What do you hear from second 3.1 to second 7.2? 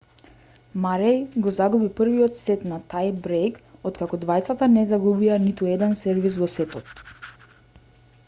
брејк откако двајцата не загубија ниту еден сервис во сетот